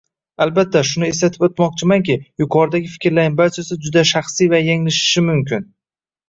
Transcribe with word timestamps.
Albatta, 0.43 0.79
shuni 0.91 1.05
eslatib 1.15 1.43
o'tmoqchimanki, 1.47 2.15
yuqoridagi 2.43 2.89
fikrlarning 2.95 3.37
barchasi 3.43 3.79
juda 3.85 4.05
shaxsiy 4.15 4.51
va 4.55 4.63
yanglishishi 4.71 5.25
mumkin. 5.29 5.71